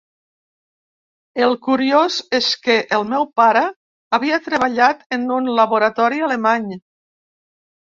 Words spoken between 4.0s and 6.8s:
havia treballat en un laboratori alemany.